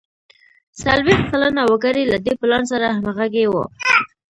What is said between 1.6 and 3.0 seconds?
وګړي له دې پلان سره